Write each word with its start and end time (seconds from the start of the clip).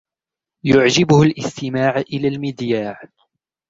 يعجبه 0.63 1.21
الاستماع 1.23 1.97
إلى 1.99 2.27
المذياع. 2.27 3.01